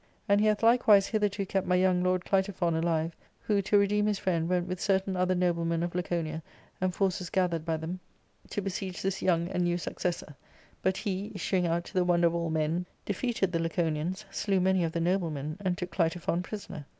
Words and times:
"And 0.27 0.41
he 0.41 0.47
hath 0.47 0.63
likewise 0.63 1.05
hitherto 1.05 1.45
kept 1.45 1.67
my 1.67 1.75
young 1.75 2.01
lord 2.01 2.25
Clitophon 2.25 2.73
alive, 2.73 3.15
who, 3.41 3.61
to 3.61 3.77
redeem 3.77 4.07
his 4.07 4.17
friend, 4.17 4.49
went 4.49 4.67
with 4.67 4.81
certain 4.81 5.15
other 5.15 5.35
noblemen 5.35 5.83
of 5.83 5.93
Laconia, 5.93 6.41
and 6.81 6.91
forces 6.95 7.29
gathered 7.29 7.65
by 7.65 7.77
them, 7.77 7.99
to 8.49 8.63
besiege 8.63 9.03
this 9.03 9.21
young 9.21 9.47
and 9.49 9.63
new 9.63 9.77
successor; 9.77 10.33
but 10.81 10.97
he, 10.97 11.31
issuing 11.35 11.67
out, 11.67 11.83
to 11.85 11.93
the 11.93 12.03
wonder 12.03 12.25
of 12.25 12.33
all 12.33 12.49
men, 12.49 12.87
defeated 13.05 13.51
the 13.51 13.59
Laconians, 13.59 14.25
slew 14.31 14.57
y 14.57 14.63
many 14.63 14.83
of 14.83 14.91
the 14.91 14.99
noblemen, 14.99 15.57
and 15.59 15.77
took 15.77 15.91
Clitophon 15.91 16.41
prisoner. 16.41 16.87